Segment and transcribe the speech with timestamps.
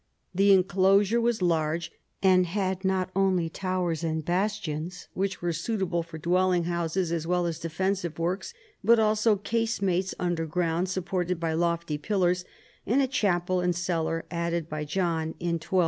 [0.33, 1.91] The enclosure was large,
[2.23, 7.45] and had not only towers and bastions, which were suitable for dwelling houses as well
[7.45, 8.51] as defensive works,
[8.83, 12.45] but also casemates underground, supported by lofty pillars,
[12.83, 15.79] and a chapel and cellar added by John in 1202.